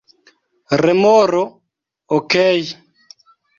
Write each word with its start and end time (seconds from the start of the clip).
Remoro: 0.83 1.43
"Okej." 2.19 2.61